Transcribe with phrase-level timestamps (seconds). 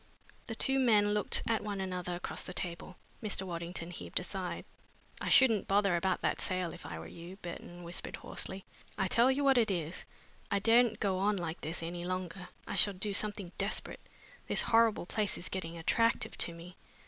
[0.47, 2.95] The two men looked at one another across the round table.
[3.21, 3.43] Mr.
[3.43, 4.63] Waddington heaved a sigh.
[5.21, 8.65] "I shouldn't bother about that sale, if I were you," Burton whispered hoarsely.
[8.97, 10.03] "I tell you what it is,
[10.49, 12.49] I daren't go on like this any longer.
[12.65, 14.01] I shall do something desperate.
[14.47, 16.77] This horrible place is getting attractive to me!